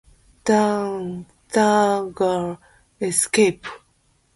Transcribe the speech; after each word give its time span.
drugs, 0.45 1.27
danger, 1.53 2.57
escape. 2.99 3.67